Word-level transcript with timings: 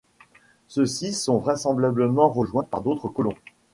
Ceux-ci 0.67 1.13
sont 1.13 1.37
vraisemblablement 1.37 2.27
rejoints 2.27 2.63
par 2.63 2.81
d'autres 2.81 3.07
colons. 3.07 3.37